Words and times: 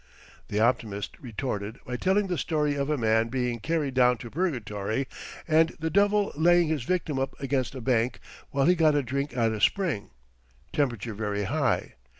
The 0.47 0.59
optimist 0.59 1.19
retorted 1.19 1.77
by 1.85 1.95
telling 1.95 2.25
the 2.25 2.39
story 2.39 2.73
of 2.73 2.89
a 2.89 2.97
man 2.97 3.27
being 3.27 3.59
carried 3.59 3.93
down 3.93 4.17
to 4.17 4.31
purgatory 4.31 5.07
and 5.47 5.75
the 5.77 5.91
Devil 5.91 6.31
laying 6.35 6.69
his 6.69 6.81
victim 6.81 7.19
up 7.19 7.39
against 7.39 7.75
a 7.75 7.81
bank 7.81 8.19
while 8.49 8.65
he 8.65 8.73
got 8.73 8.95
a 8.95 9.03
drink 9.03 9.37
at 9.37 9.51
a 9.51 9.61
spring 9.61 10.09
temperature 10.73 11.13
very 11.13 11.43
high. 11.43 11.93